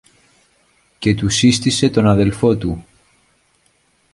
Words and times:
και 0.99 1.15
του 1.15 1.29
σύστησε 1.29 1.89
τον 1.89 2.07
αδελφό 2.07 2.57
του. 2.57 2.85